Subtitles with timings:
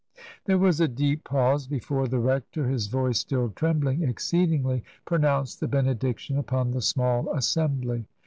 [0.45, 5.67] There was a deep pause before the rector, his voice still trembling exceedingly, pronounced the
[5.67, 8.05] benediction upon the small assembly.